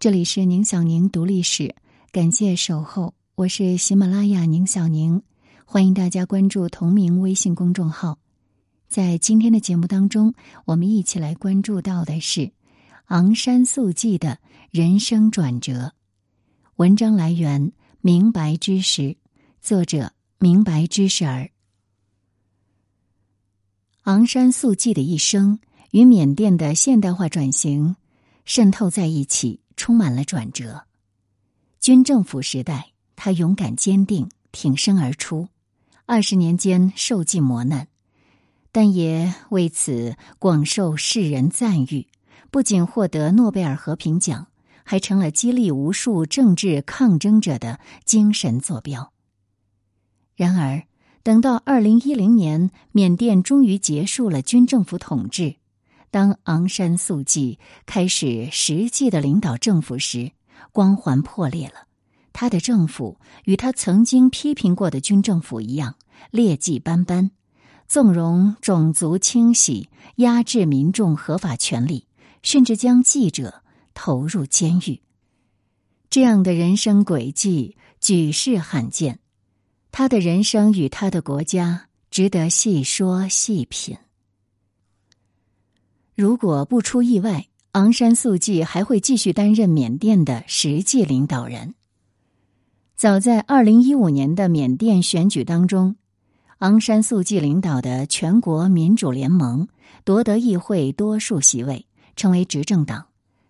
[0.00, 1.74] 这里是宁小宁读历史，
[2.12, 5.20] 感谢守候，我是喜马拉雅宁小宁，
[5.64, 8.16] 欢迎大家关注同名微信公众号。
[8.86, 10.34] 在今天的节目当中，
[10.66, 12.52] 我们一起来关注到的是
[13.06, 14.38] 昂山素季的
[14.70, 15.94] 人生转折。
[16.76, 19.16] 文章来源：明白知识，
[19.60, 21.50] 作者：明白知识儿。
[24.04, 25.58] 昂山素季的一生
[25.90, 27.96] 与缅甸的现代化转型
[28.44, 29.58] 渗透在一起。
[29.78, 30.82] 充满了转折。
[31.80, 35.48] 军政府时代，他勇敢坚定，挺身而出，
[36.04, 37.88] 二十年间受尽磨难，
[38.72, 42.08] 但也为此广受世人赞誉。
[42.50, 44.48] 不仅获得诺贝尔和平奖，
[44.82, 49.12] 还成了激励无数政治抗争者的精神坐标。
[50.34, 50.82] 然而，
[51.22, 55.56] 等到二零一零年，缅甸终于结束了军政府统治。
[56.10, 60.32] 当昂山素季开始实际的领导政府时，
[60.72, 61.86] 光环破裂了。
[62.32, 65.96] 他的政府与他曾经批评过的军政府一样，
[66.30, 67.30] 劣迹斑斑，
[67.86, 72.06] 纵容种族清洗，压制民众合法权利，
[72.42, 75.00] 甚至将记者投入监狱。
[76.08, 79.18] 这样的人生轨迹举世罕见，
[79.90, 83.98] 他的人生与他的国家值得细说细品。
[86.18, 91.76] 如果不出意外，昂山素季还会继续担任缅甸的实际领导人。
[92.96, 95.94] 早在二零一五年的缅甸选举当中，
[96.58, 99.68] 昂山素季领导的全国民主联盟
[100.02, 103.06] 夺得议会多数席位，成为执政党。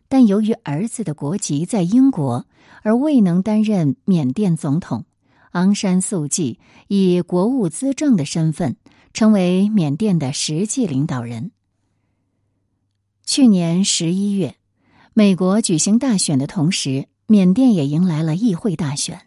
[0.06, 2.44] 但由于儿子的国籍在英国，
[2.82, 5.06] 而未能担任缅甸总统。
[5.52, 8.76] 昂山素季以国务资政的身份，
[9.14, 11.50] 成为缅甸的实际领导人。
[13.28, 14.54] 去年十一月，
[15.12, 19.20] 美国举行大选的同时，缅甸也迎来了议会大选。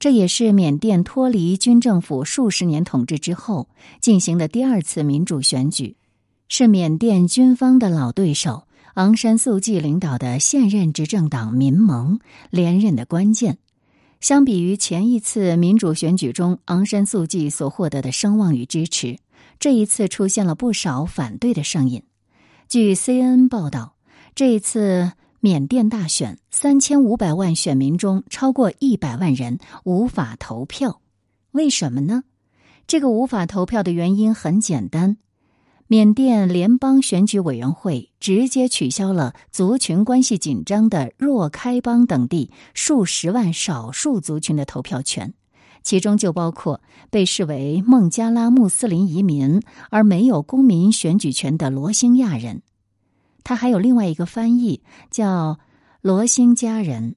[0.00, 3.68] 这也是缅甸脱离军政府数十年统治之后
[4.00, 5.94] 进行的第二次民主选举，
[6.48, 8.64] 是缅甸军方的老对手
[8.94, 12.18] 昂山素季领导的现任执政党民盟
[12.50, 13.58] 连任的关键。
[14.20, 19.16] 相比于前一次民主选举中昂山素季所获得的声望与支持，
[19.60, 22.02] 这一次出现了不少反对的声音。
[22.68, 23.94] 据 CNN 报道，
[24.34, 31.00] 这一次缅甸大选，三千五百万选民中超过一百万人无法投票。
[31.52, 32.24] 为什么呢？
[32.86, 35.16] 这个无法投票的原因很简单：
[35.86, 45.32] 缅甸联邦选举委员会直接取消了族群关系紧张的若开邦等地数十万少数族群的投票权。
[45.82, 46.80] 其中就包括
[47.10, 52.62] 被视为孟加拉穆斯林移民而没有公民选举权的罗兴亚人，
[53.44, 55.58] 他还有另外一个翻译叫
[56.00, 57.16] 罗兴家人，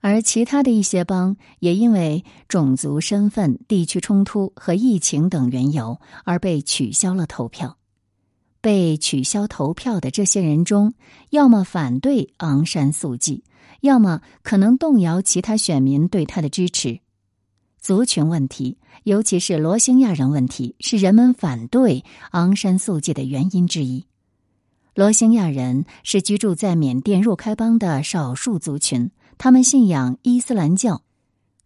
[0.00, 7.76] 而其他的一些邦也因为种族身份、地区冲突和疫情等缘由而被取消了投票。
[8.60, 10.94] 被取消投票的这些人中，
[11.30, 13.42] 要么反对昂山素季，
[13.80, 17.00] 要么可能动摇其他选民对他的支持。
[17.82, 24.06] 族群问题，尤其是罗兴亚人问题，是人们反对昂山素季的原因之一。
[24.94, 31.02] 罗兴亚人是居住在缅甸若开邦的少数族群，他们信仰伊斯兰教。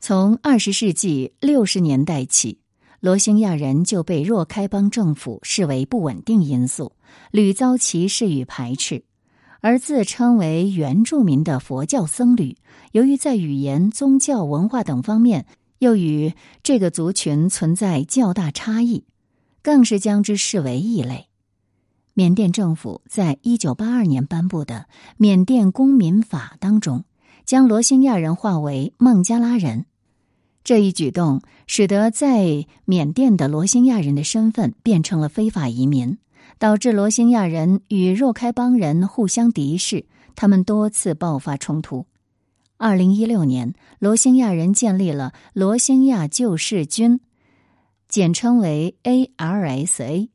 [0.00, 2.60] 从二十世纪六十年代起，
[3.00, 6.92] 罗兴亚人就被若开邦政府视为不稳定因素，
[7.30, 9.04] 屡遭歧视与排斥。
[9.60, 12.56] 而自称为原住民的佛教僧侣，
[12.92, 15.44] 由于在语言、宗教、文化等方面，
[15.78, 16.32] 又与
[16.62, 19.04] 这个族群存在较大差异，
[19.62, 21.28] 更是将之视为异类。
[22.14, 24.86] 缅甸政府在一九八二年颁布的
[25.18, 27.04] 《缅甸公民法》当中，
[27.44, 29.84] 将罗兴亚人划为孟加拉人。
[30.64, 36.18] 这一举动使得在缅甸的罗兴亚人的身份变成了非法移民，
[36.58, 42.06] 导致罗兴亚人与若开邦人互相敌视，他们多次爆发冲突。
[42.78, 47.20] 二零一六年，罗兴亚人建立了罗兴亚救世军，
[48.06, 50.28] 简称为 ARSA，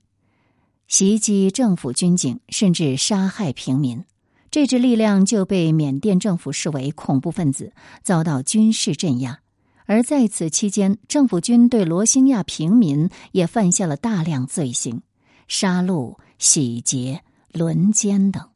[0.87, 4.03] 袭击政府军警，甚至杀害平民。
[4.49, 9.39] 这支力量就被缅甸政府视为恐怖分子，遭到军事镇压。
[9.85, 15.03] 而在此期间，政府军对罗兴亚平民也犯下了大量罪行，
[15.47, 17.21] 杀戮、洗劫、
[17.51, 18.49] 轮奸等。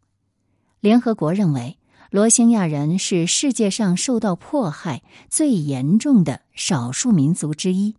[0.80, 1.78] 联合国认为。
[2.16, 7.94] 罗兴亚人是世界上受到迫害最严重的少数民族之一，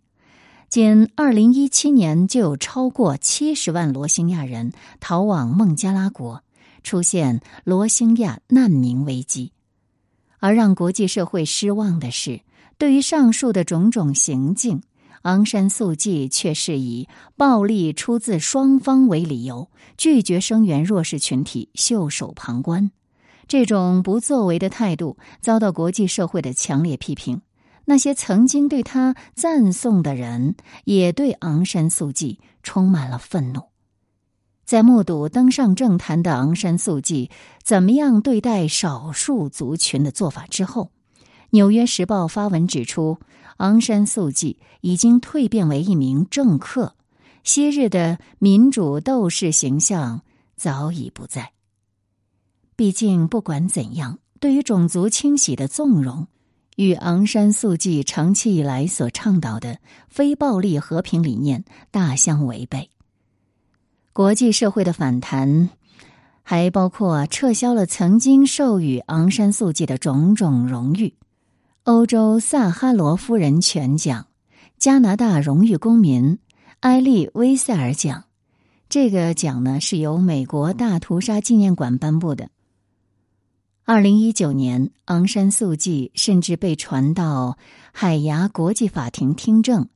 [0.69, 6.41] 仅二零一七年就有超过七十万罗兴亚人逃往孟加拉国，
[6.81, 9.51] 出现罗兴亚难民危机。
[10.39, 12.41] 而让国际社会失望的是，
[12.79, 14.81] 对于上述的种种行径，
[15.21, 22.89] 昂山素季却是以暴力出自双方为理由，拒绝声援弱势群体，袖手旁观。
[23.47, 27.41] 这种不作为的态度遭到国际社会的强烈批评。
[27.85, 33.61] 那些曾经对他赞颂的人，也对昂山素季充满了愤怒。
[34.65, 37.31] 在目睹登上政坛的昂山素季
[37.63, 40.91] 怎么样对待少数族群的做法之后，
[41.51, 43.19] 《纽约时报》发文指出，
[43.59, 46.97] 昂山素季已经蜕变为一名政客，
[47.45, 50.23] 昔日的民主斗士形象
[50.57, 51.53] 早已不在。
[52.77, 56.27] 毕竟，不管怎样，对于种族清洗的纵容。
[56.75, 62.91] 与昂山素季长期以来所倡导的非暴力和平理念大相违背。
[64.13, 65.71] 国际社会的反弹，
[66.43, 71.15] 还包括撤销了曾经授予昂山素季的种种荣誉：
[71.85, 74.27] 欧洲萨哈罗夫人权奖、
[74.77, 76.37] 加拿大荣誉公民
[76.81, 78.25] 埃利威塞尔奖。
[78.87, 82.49] 这个奖呢，是由美国大屠杀纪念馆颁布的。
[83.89, 87.57] 二零一九年，昂山素季甚至被传到
[87.93, 89.87] 海牙国际法庭听证，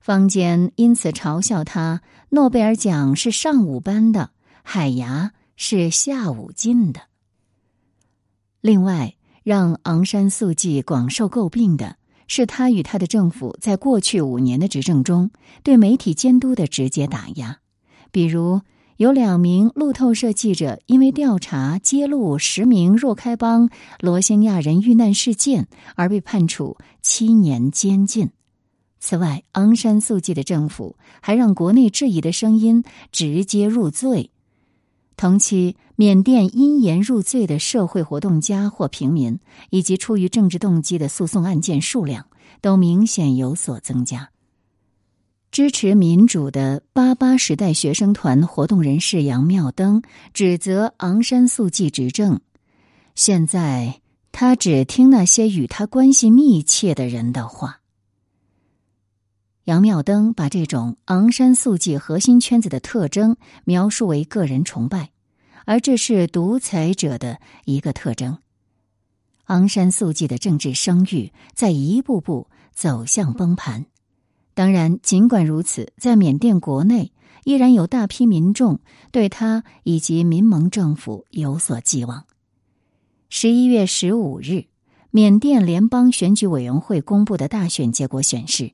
[0.00, 4.30] 坊间因此嘲笑他：诺贝尔奖是上午颁的，
[4.62, 7.00] 海牙是下午进的。
[8.60, 11.96] 另外，让昂山素季广受诟病的
[12.28, 15.28] 是，他与他的政府在过去五年的执政中
[15.64, 17.58] 对媒体监督的直接打压，
[18.12, 18.60] 比如。
[19.00, 28.28] 有两名路透社记者因为调查揭露十名若开邦罗兴亚人遇难事件而被判处七年监禁。
[28.98, 34.32] 此外，昂山素季的政府还让国内质疑的声音直接入罪。
[35.16, 39.38] 同期，缅甸因言入罪的社会活动家或平民，
[39.70, 42.26] 以及出于政治动机的诉讼案件数量
[42.60, 44.28] 都明显有所增加。
[45.50, 50.00] 支持民主的八八时代学生团活动人士杨妙登
[50.32, 52.40] 指责昂山素季执政，
[53.16, 54.00] 现在
[54.30, 57.80] 他只听那些与他关系密切的人的话。
[59.64, 65.10] 杨妙登把这种昂山素季核心圈子的特征描述为个人崇拜，
[65.64, 68.38] 而这是独裁者的一个特征。
[69.46, 73.86] 昂山素季的政治声誉在一步步走向崩盘。
[74.54, 77.12] 当然，尽管如此，在缅甸国内
[77.44, 78.80] 依然有大批民众
[79.10, 82.24] 对他以及民盟政府有所寄望。
[83.28, 84.64] 十一月十五日，
[85.10, 88.72] 缅甸联邦选举委员会公布的大选结果显示，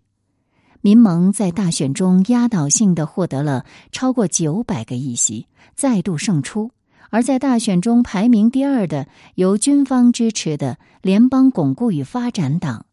[0.80, 6.70] 民盟在大选中压倒性的获得了超过九百个议席，再度胜出；
[7.10, 12.86] 而在大选中排名第二的由军方支持的联邦巩固与发展党，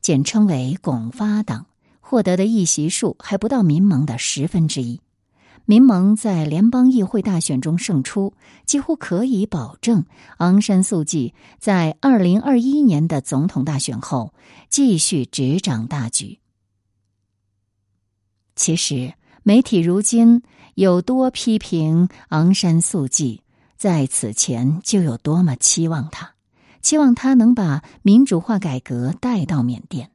[0.00, 1.66] 简称为巩发党。
[2.14, 5.00] 获得的议席数还不到民盟的十分之一，
[5.64, 8.34] 民盟在联邦议会大选中胜出，
[8.66, 10.04] 几乎可以保证
[10.36, 14.32] 昂山素季在二零二一年的总统大选后
[14.68, 16.38] 继续执掌大局。
[18.54, 20.44] 其实，媒体如今
[20.76, 23.42] 有多批评昂山素季，
[23.76, 26.34] 在此前就有多么期望他，
[26.80, 30.12] 期望他能把民主化改革带到缅甸。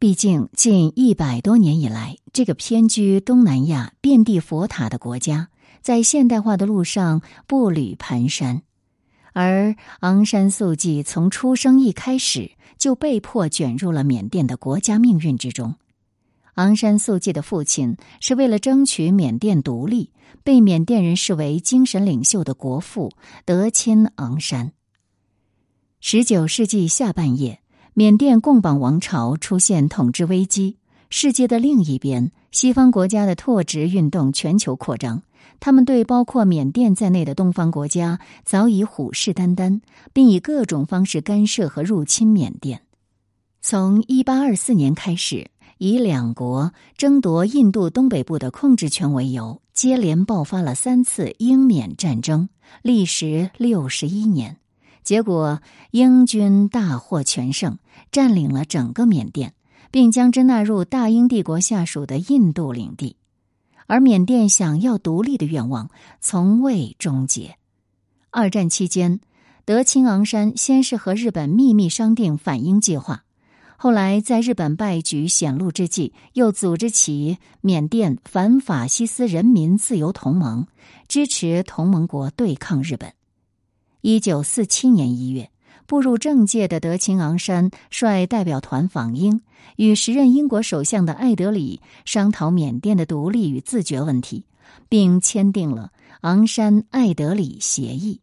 [0.00, 5.50] 毕竟，近一百多年以来，这个偏居东南亚、遍地佛塔的国家，
[5.82, 8.62] 在现代化的路上步履蹒跚。
[9.34, 15.74] 而昂山素季从出生一开始就被迫卷入了缅甸的国家命运之中。
[16.54, 23.12] 昂山素季的父亲是为了争取缅甸独立，被缅甸人视为精神领袖的国父
[23.44, 24.72] 德钦昂山。
[26.00, 27.59] 十九世纪下半叶。
[27.94, 30.76] 缅甸贡榜王朝出现统治危机，
[31.10, 35.22] 世界的另一边，西方国家的拓殖运动全球扩张，
[35.58, 39.80] 他们对包括缅甸在内的东方国家早已虎视眈眈，
[40.12, 42.82] 并以各种方式干涉和入侵缅甸。
[43.60, 52.48] 从一八二四年开始，以两国争夺印度东北部的控制权为由，接连爆发了三次英缅战争，
[52.82, 54.58] 历时六十一年。
[55.02, 57.78] 结果，英军大获全胜，
[58.12, 59.54] 占领了整个缅甸，
[59.90, 63.16] 并将之纳入大英帝国下属的印度领地。
[63.86, 65.90] 而缅甸想要独立的愿望
[66.20, 67.56] 从未终结。
[68.30, 69.20] 二战期间，
[69.64, 73.24] 德钦昂山先是和日本秘密商定反英计划，
[73.76, 80.68] 后来在日本败局显露之际，又组织起缅甸反法西斯人民自由同盟，
[81.08, 83.12] 支持同盟国对抗日本。
[84.02, 85.50] 一九四七年一月，
[85.86, 89.42] 步入政界的德钦昂山率代表团访英，
[89.76, 94.44] 与时任英国首相的艾德里商讨缅甸的独立与自决问题，
[94.88, 95.92] 并签订了
[96.22, 98.20] 昂山艾德里协议。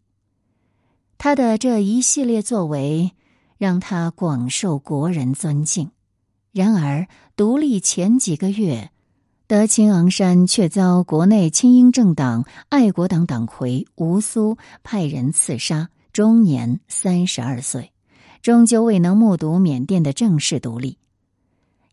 [1.18, 3.12] 他的这一系列作为
[3.58, 5.92] 让他广受国人尊敬。
[6.52, 8.90] 然而，独立前几个月，
[9.48, 17.94] 德钦昂山却遭国内亲英政党爱国党党魁吴苏派人刺杀，终年三十二岁，
[18.42, 20.98] 终究未能目睹缅甸的正式独立。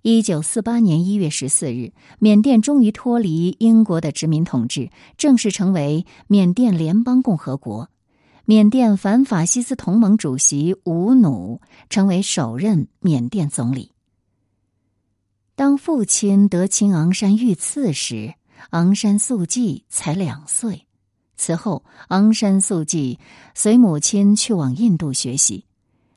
[0.03, 7.89] 一九四八年一月十四日，缅甸终于脱离英国的殖民统治，正式成为缅甸联邦共和国。
[8.47, 13.93] 缅甸反法西斯同盟主席吴努成为首任缅甸总理。
[15.57, 18.35] 当父亲德钦昂山遇刺时，
[18.71, 20.87] 昂山素季才两岁。
[21.37, 23.21] 此后，昂山素季
[23.55, 25.65] 随母亲去往印度学习，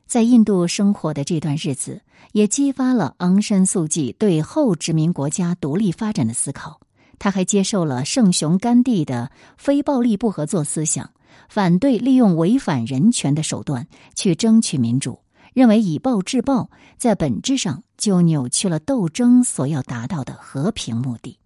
[0.08, 2.02] 在印度生活的这段日子，
[2.32, 6.80] 也激发了昂山素季对后殖民国家独立发展的思考。
[7.20, 11.12] 他还接受了圣雄甘地的非暴力不合作思想。
[11.48, 15.20] 反对利用违反人权的手段去争取民主，
[15.58, 21.40] 认为以暴制暴在本质上就扭曲了斗争所要达到的和平目的。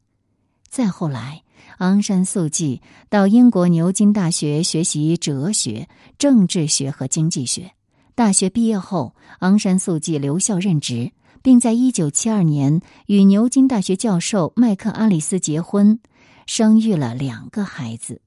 [0.67, 1.43] 再后来，
[1.77, 5.87] 昂山素季到英国牛津大学学习哲学、
[6.17, 7.71] 政治学和经济学。
[8.13, 16.01] 大学毕业后，昂山素季留校任职，并在一九七二年与牛津大学教授麦克阿里斯结婚，
[16.45, 18.19] 生育了两个孩子。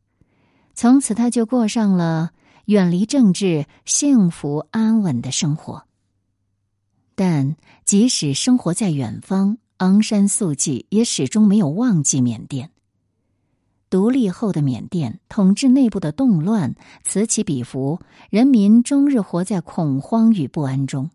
[0.75, 2.31] 从此，他就过上了
[2.66, 5.85] 远离政治、幸福安稳的生活。
[7.14, 12.71] 但即使生活在远方，昂山素季也始终没有忘记缅甸。
[13.90, 21.11] 独立后的缅甸，统治内部的动乱此起彼伏，人民终日活在恐慌与不安中。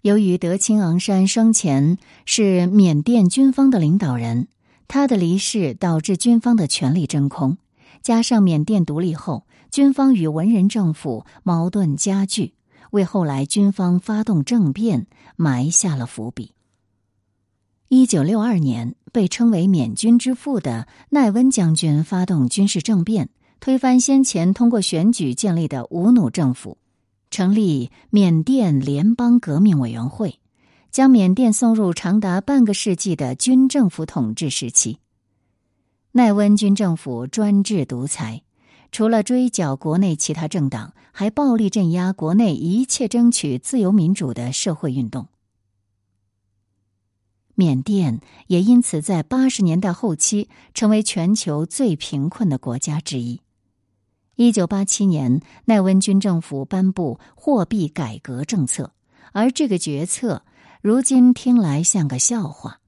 [0.00, 4.48] 由于德钦昂山生前是缅甸军方的领导人，
[4.88, 7.56] 他的离世导致军方的权力真空。
[8.02, 12.52] 加上缅甸独立后，军方与文人政府矛盾加剧，
[12.90, 16.52] 为后来军方发动政变埋下了伏笔。
[17.88, 26.76] 一九六二年，被称为“缅军之父”的奈温将军发动军事政变，推翻先前通过选举建立的吴努政府，
[27.30, 30.38] 成立缅甸联邦革命委员会，
[30.90, 34.98] 将缅甸送入长达半个世纪的军政府统治时期。
[36.10, 38.42] 奈温军政府专制独裁，
[38.92, 45.28] 除了追剿国内其他政党，还暴力镇压国内一切争取自由民主的社会运动。
[47.54, 53.40] 缅甸也因此在八十年代后期成为全球最贫困的国家之一。
[54.36, 58.92] 一九八七年，奈温军政府颁布货币改革政策，
[59.32, 60.44] 而这个决策
[60.80, 62.80] 如今听来像个笑话。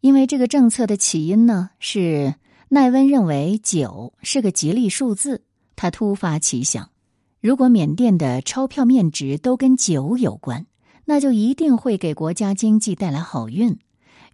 [0.00, 2.34] 因为这个政策的起因呢，是
[2.72, 5.42] 奈温认为九是个吉利数字。
[5.74, 6.90] 他突发奇想，
[7.40, 10.66] 如果缅甸的钞票面值都跟九有关，
[11.04, 13.76] 那就一定会给国家经济带来好运。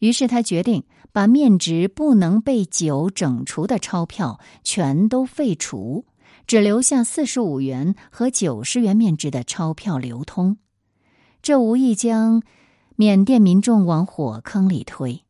[0.00, 6.04] 于是他决定把面值不能被九整除的钞票全都废除，
[6.46, 10.58] 只留下四十五元和九十元面值的钞票流通。
[11.40, 12.42] 这无意将
[12.96, 15.22] 缅甸民众往火坑里推。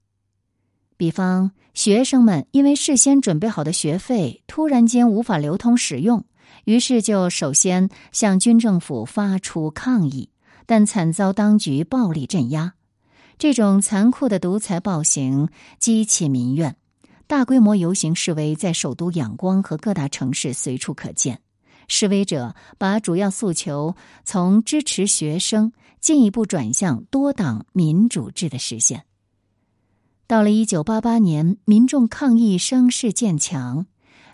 [0.97, 6.25] 比方，学生们因为事先准备好的学费突然间无法流通使用，
[6.65, 10.31] 于是就首先向军政府发出抗议，
[10.65, 12.75] 但惨遭当局暴力镇压。
[13.39, 16.77] 这种残酷的独裁暴行激起民怨，
[17.27, 21.41] 大规模游行示威在首都仰光和各大城市随处可见。
[21.89, 29.05] 示威者把主要诉求从支持学生进一步转向多党民主制的实现。
[30.29, 33.87] 到了一九八八年，民众抗议声势渐强，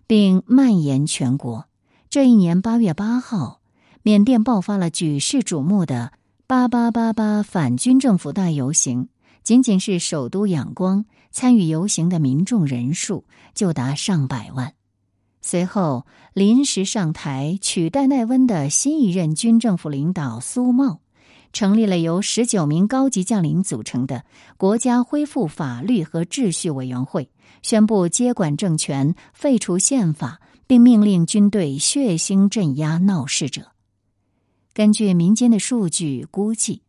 [0.06, 1.66] 并蔓延全国。
[2.08, 3.60] 这一年八月八号，
[4.02, 6.12] 缅甸爆发了举世瞩目的
[6.48, 9.08] “八八八八”反军政府大游行。
[9.42, 14.72] 仅仅是首都仰光，参与游行的民众人数就达上百万。
[15.42, 21.00] 随后，临时上台取代奈温的新一任军政府领导苏茂。
[21.52, 24.24] 成立了由十九名高级将领组成的
[24.56, 27.30] 国家恢复法律和秩序委员会，
[27.62, 33.72] 宣布接管政权、废除宪法，并命令军队血腥镇压闹事者。
[34.74, 36.82] 根据民间的数据估计，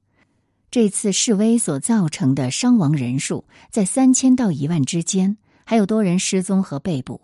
[0.71, 7.21] 这次示威所造成的伤亡人数在三千到一万之间，还有多人失踪和被捕。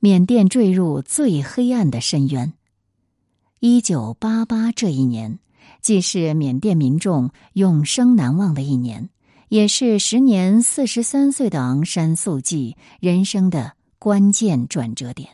[0.00, 2.52] 缅甸坠入最黑暗的深渊。
[3.58, 5.40] 一九八八这一年，
[5.80, 9.10] 既是缅甸民众永生难忘的一年，
[9.48, 15.30] 也是时年四十三岁的昂山素季人生的关键转折点。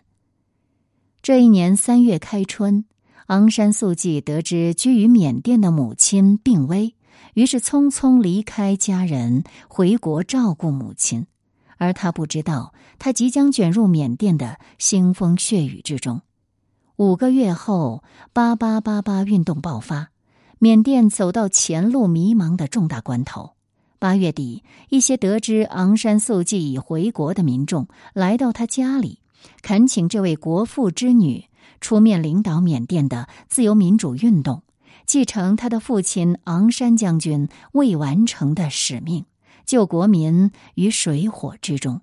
[1.23, 2.85] 这一年三月开春，
[3.27, 6.95] 昂山素季得知居于缅甸的母亲病危，
[7.33, 11.27] 于是匆匆离开家人回国照顾母亲，
[11.79, 16.21] 而他不知道，他即将卷入缅甸的腥风血雨之中。
[16.97, 20.11] 五个月后，八八八八运动爆发，
[20.65, 23.51] 缅甸走到前路迷茫的重大关头。
[23.99, 29.19] 八月底，一些得知昂山素季已回国的民众来到他家里，
[29.61, 31.45] 恳请这位国父之女
[31.83, 34.63] 出面领导缅甸的自由民主运动，
[35.05, 39.27] 继承他的父亲昂山将军未完成的使命，
[39.67, 42.01] 救国民于水火之中。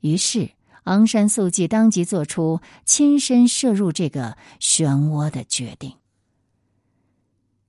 [0.00, 0.50] 于是。
[0.86, 5.92] 昂山素季当即做出亲身涉入这个漩涡的决定。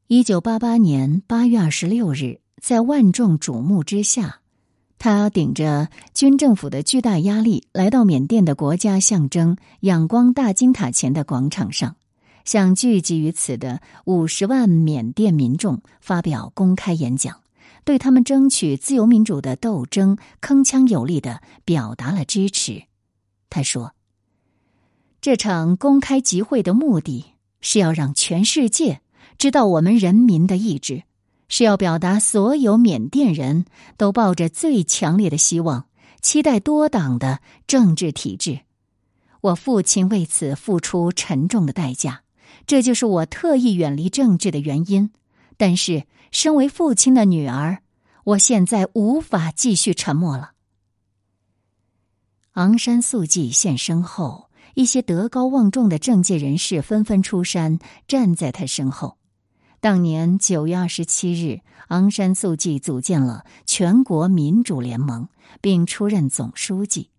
[0.09, 4.39] 一九八八年八月二十六日，在万众瞩目之下，
[4.97, 11.97] 他顶着军政府的巨大压力，来到缅甸的国家象征仰光大金塔前的广场上，
[12.45, 17.41] 向聚集于此的五十万缅甸民众发表公开演讲，
[17.83, 22.83] 对他们争取自由民主的斗争铿锵有力的表达了支持。
[23.49, 23.91] 他说
[25.19, 27.25] ：“这场公开集会的目的
[27.59, 29.01] 是要让全世界
[29.37, 31.03] 知道我们人民的意志，
[31.47, 33.65] 是要表达所有缅甸人
[33.97, 35.87] 都抱着最强烈的希望，
[36.21, 38.61] 期待多党的政治体制。
[39.41, 42.23] 我父亲为此付出沉重的代价，
[42.65, 45.11] 这就是我特意远离政治的原因。
[45.57, 47.79] 但是，身为父亲的女儿，
[48.23, 50.51] 我现在无法继续沉默了。”
[52.53, 59.16] 昂山素季现身后，一些德高望重的政界人士纷纷出山，站在他身后。
[59.79, 65.29] 当年九月二十七日，昂山素季组建了全国民主联盟，
[65.61, 67.09] 并出任总书记。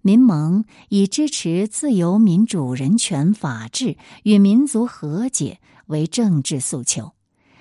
[0.00, 7.12] 民盟以支持自由、民主、人权、法治与民族和解为政治诉求，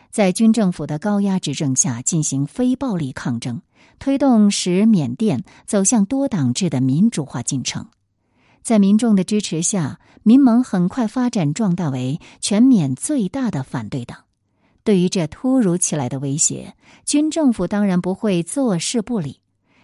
[0.09, 3.61] 在军政府的高压执政下进行非暴力抗争。
[3.99, 7.87] 推动使缅甸走向多党制的民主化进程，
[8.69, 14.25] 在民众的支持下，民盟很快发展壮大为全缅最大的反对党。
[14.83, 19.39] 对于这突如其来的威胁，军政府当然不会坐视不理。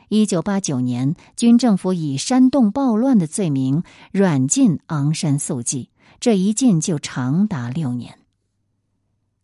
[0.10, 8.20] 一九八九年，军政府以煽动暴乱的罪名软禁昂山素季，这一禁就长达六年。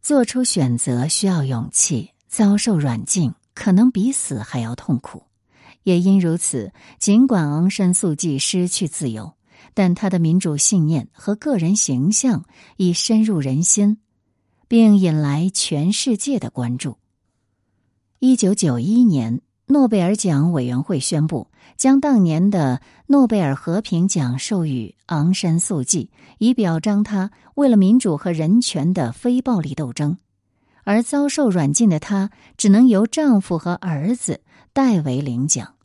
[0.03, 3.33] 做出选择需要勇气，遭受软禁。
[3.55, 5.23] 可能比死还要痛苦，
[5.83, 9.33] 也因如此，尽管昂山素季失去自由，
[9.73, 12.45] 但他的民主信念和个人形象
[12.77, 13.97] 已深入人心，
[14.67, 16.97] 并引来全世界的关注。
[18.19, 30.17] 一九九一年，诺贝尔奖委员会宣布，将当年的诺贝尔和平奖授予昂山素季，以表彰他为了民主和人权的非暴力斗争。
[30.83, 34.41] 而遭受软禁的她，只能由丈夫和儿子
[34.73, 35.75] 代为领奖。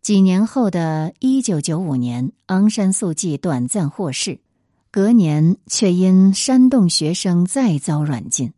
[0.00, 4.40] 几年后的一九九五年，昂山素季短暂获释，
[4.90, 8.52] 隔年却因煽动学生再遭软禁。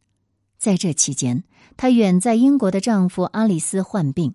[0.57, 1.45] 在这期间，
[1.77, 4.35] 她远在英国的丈夫阿里斯患病，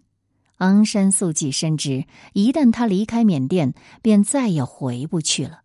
[0.57, 5.61] 昂山素季深知，一旦她离开缅甸，便再也回不去了。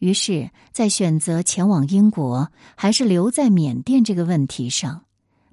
[0.00, 5.04] 于是，在选择前往英国还是留在缅甸这个问题上，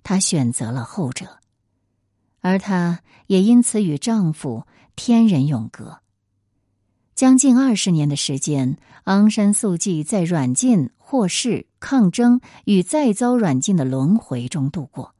[0.02, 1.38] 她选择了后者，
[2.46, 5.98] 而她也因此与丈夫天人永隔。
[7.16, 15.16] 将近二十年的时间，昂山素季在软禁、获释、抗争与再遭软禁的轮回中度过。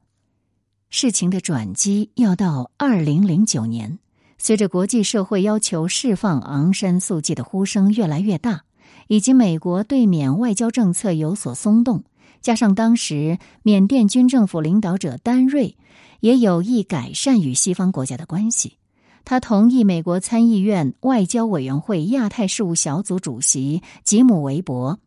[0.88, 3.98] 事情的转机要到二零零九年，
[4.38, 8.62] 随着国际社会要求释放昂山素季的呼声越来越大。
[9.08, 12.04] 以及美国对缅外交政策有所松动，
[12.40, 15.76] 加上当时缅甸军政府领导者丹瑞
[16.20, 18.78] 也有意改善与西方国家的关系，
[19.24, 24.98] 他同意美国参议院外交委员会亚太事务小组主席吉姆·韦伯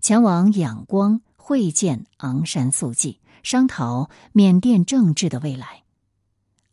[0.00, 5.82] 前往仰光会见昂山素季，商讨缅甸政治的未来。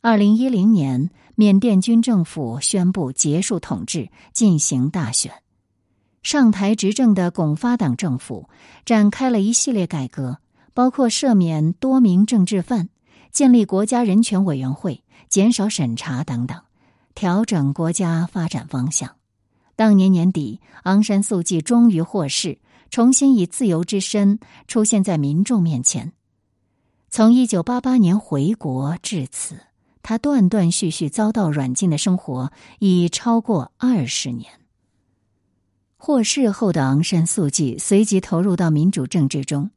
[0.02, 5.32] 二零一零年，缅甸军政府宣布结束统治，进行大选。
[6.22, 8.50] 上台执政的巩发党政府
[8.86, 10.38] 展开了一系列改革，
[10.74, 12.90] 包括赦免多名政治犯、
[13.34, 16.62] 建立国家人权委员会、减少审查等等，
[17.16, 19.16] 调整国家发展方向。
[19.76, 22.60] 当年年底，昂山素季终于获释，
[22.92, 26.14] 重新以自由之身出现在民众面前。
[27.10, 29.58] 从一九八八年回国至此，
[30.04, 34.52] 他断断续续遭到软禁的生活已超过二十年。
[35.98, 39.72] 获释后的昂山素季随即投入到民主政治中，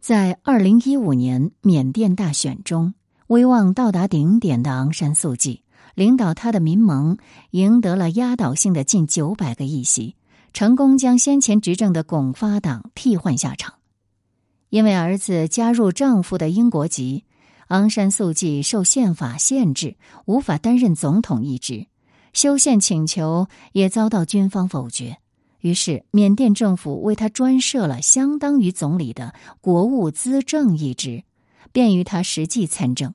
[0.00, 2.94] 在二零一五年缅甸大选中，
[3.26, 5.62] 威望到达顶点的昂山素季。
[5.94, 7.18] 领导他的民盟
[7.50, 10.16] 赢得了压倒性的近九百个议席，
[10.54, 13.74] 成功将先前执政的巩发党替换下场。
[14.70, 17.24] 因为儿子加入丈夫的英国籍，
[17.68, 21.88] 昂山素季受宪法限制，无法担任总统一职，
[22.32, 25.18] 修宪请求也遭到军方否决。
[25.60, 31.24] 于是，缅甸政府为他专设了相当于总理的国务资政一职，
[31.72, 33.14] 便于他实际参政。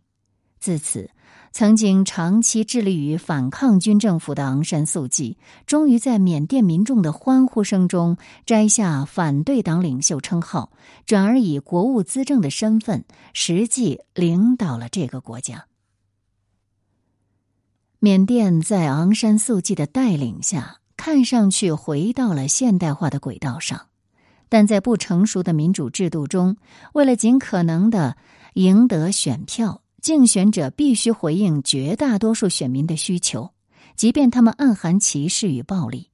[0.59, 1.09] 自此。
[1.57, 10.73] 曾经长期致力于反抗军政府的昂山素季，终于在缅甸民众的欢呼声中摘下反对党领袖称号，
[11.05, 15.67] 转而以国务资政的身份实际领导了这个国家。
[17.99, 23.89] 缅甸在昂山素季的带领下，看上去回到了现代化的轨道上，
[24.49, 26.57] 但在不成熟的民主制度中，
[26.93, 28.17] 为了尽可能的
[28.55, 29.83] 赢得选票。
[30.01, 33.51] 竞选者必须回应绝大多数选民的需求，
[33.95, 35.99] 即便他们暗含歧视与暴力。《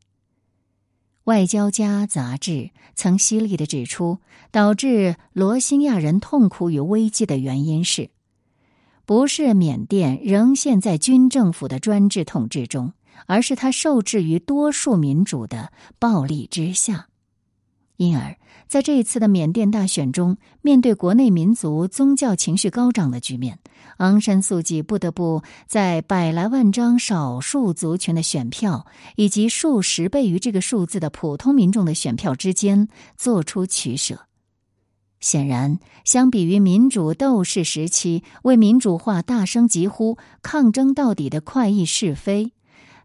[1.23, 4.17] 外交家》杂志曾犀利的指出，
[4.51, 8.09] 导致罗兴亚人痛苦与危机的原因是，
[9.05, 12.91] 不是缅甸仍陷在军政府的专制统治中，
[13.27, 17.07] 而是他受制于多数民主的暴力之下。
[17.97, 18.35] 因而，
[18.67, 23.59] 在这一次的缅甸大选中，面对国内民族宗教情绪高涨的局面，
[23.97, 34.25] 昂山素季不得不在百来万张少数族群的选票以及数十倍于这个数字的普通民众的选票之间做出取舍。
[35.19, 42.53] 显然，相比于民主斗士时期为民主化大声疾呼、抗争到底的快意是非，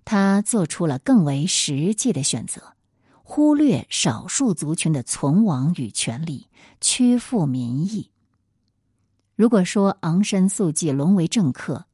[0.06, 2.72] 他做出了更为实际的选择。
[3.22, 6.46] 忽略少数族群的存亡与权利，
[6.80, 8.10] 屈服民意。
[9.34, 11.86] 如果说昂山素季沦为政客，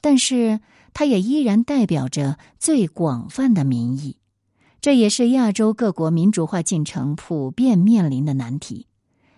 [0.00, 0.60] 但是
[0.94, 4.16] 他也依然代表着最广泛的民意，
[4.80, 8.86] 这也是亚洲各国民主化进程普遍面临的难题。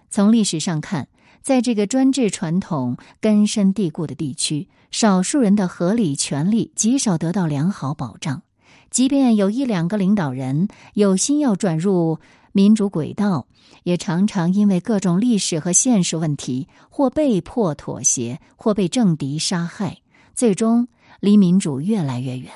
[0.09, 1.09] 从历史上看，
[1.43, 8.43] 在这个专制传统根深蒂固的地区，少数人的合理权利极少得到良好保障。
[8.91, 12.19] 即便有一两个领导人有心要转入
[12.53, 13.47] 民主轨道，
[13.85, 19.99] 也常常因为各种历史和现实问题，或被迫妥协，或被政敌杀害，
[20.35, 20.89] 最终
[21.21, 22.51] 离民主越来越远。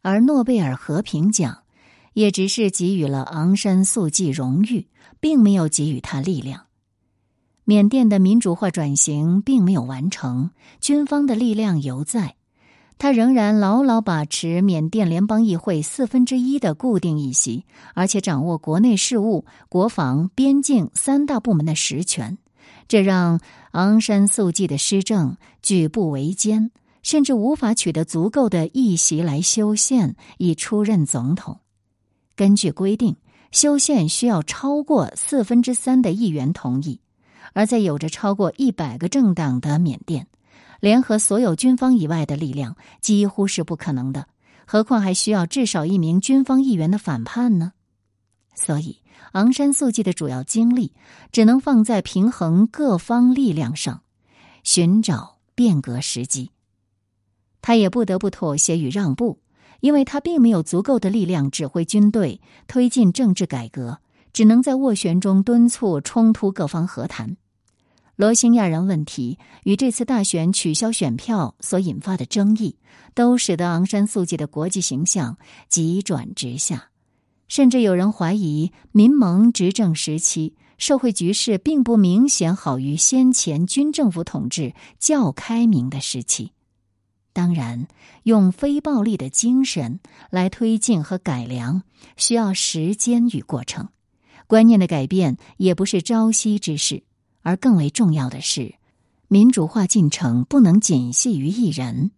[0.00, 1.64] 而诺贝尔和平奖
[2.14, 4.88] 也只是给予了昂山素季荣誉，
[5.20, 6.67] 并没有给予他力量。
[7.68, 12.34] 缅甸的民主化转型并没有完成，军方的力量犹在。
[12.96, 22.38] 他仍然牢牢把持缅甸联邦议会四分之一的固定议席，而且掌握国内事务、国防、边境三大部门的实权，
[22.88, 23.38] 这让
[23.72, 26.70] 昂山素季的施政举步维艰，
[27.02, 31.60] 甚至无法取得足够的议席来修宪以出任总统。
[32.34, 33.16] 根据规定，
[33.52, 36.98] 修宪需要超过四分之三的议员同意，
[37.52, 40.26] 而在有着超过一百个政党的缅甸。
[40.80, 44.28] 联合所有军方以外的力量几乎是不可能的，
[44.64, 47.72] 何况还需要至少一名军方议员的反叛呢？
[48.54, 48.98] 所以，
[49.32, 50.92] 昂山素季的主要精力
[51.32, 54.02] 只能放在平衡各方力量上，
[54.62, 56.50] 寻找变革时机。
[57.60, 59.40] 他也不得不妥协与让步，
[59.80, 64.00] 因为他并没有足够的力量指挥军队推进政治改革，
[64.32, 67.36] 只能在斡旋中敦促冲突各方和谈。
[68.16, 72.76] 罗兴亚人问题与这次大选取消选票所引发的争议，
[73.14, 75.38] 都使得昂山素季的国际形象
[75.68, 76.90] 急转直下。
[77.46, 86.52] 甚至有人怀疑，民盟执政时期社会局势并不明显好于先前军政府统治较开明的时期。
[87.32, 87.86] 当然，
[88.24, 91.82] 用非暴力的精神来推进和改良，
[92.16, 93.88] 需要时间与过程。
[94.48, 97.04] 观念的改变也不是朝夕之事。
[97.42, 98.74] 而更为重要的是，
[99.28, 102.10] 民主化进程不能仅系于一人。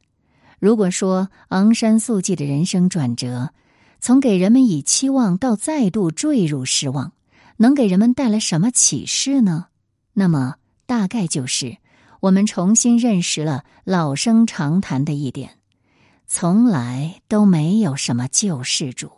[0.59, 3.53] 如果说昂山素季的人生转折，
[4.01, 7.13] 从给人们以期望到再度坠入失望，
[7.59, 9.67] 能给人们带来什么启示呢？
[10.15, 11.79] 那么，大概就是
[12.21, 15.59] 我们重新认识了老生常谈的一点：
[16.27, 19.11] 从来都没有什么救世主。